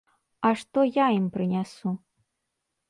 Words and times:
А 0.49 0.49
што 0.61 0.79
я 1.03 1.07
ім 1.19 1.29
прынясу? 1.37 1.97